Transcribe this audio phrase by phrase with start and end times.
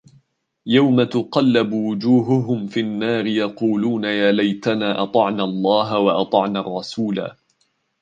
[0.65, 7.35] يوم تقلب وجوههم في النار يقولون يا ليتنا أطعنا الله وأطعنا الرسولا